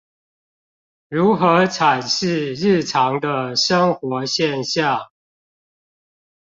[1.09, 5.11] 如何闡釋日常的生活現象